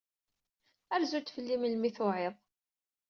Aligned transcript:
Rzu-d 1.01 1.27
fell-i 1.35 1.57
melmi 1.57 1.87
ay 1.87 1.93
tuɛid. 1.97 2.35